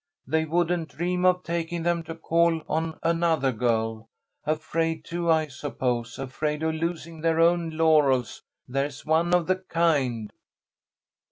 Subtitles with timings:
[0.25, 4.09] They wouldn't dream of taking them to call on another girl.
[4.47, 6.17] Afraid to, I suppose.
[6.17, 8.41] Afraid of losing their own laurels.
[8.67, 10.33] There's one of the kind."